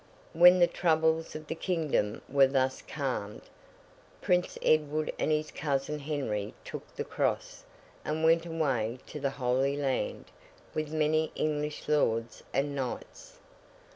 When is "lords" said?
11.87-12.41